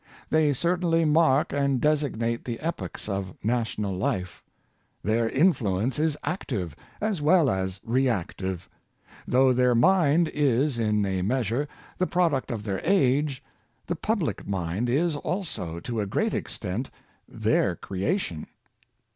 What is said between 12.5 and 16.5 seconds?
their age, the public mind is also, to a great